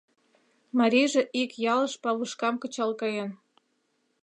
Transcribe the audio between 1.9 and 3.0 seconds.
павышкам кычал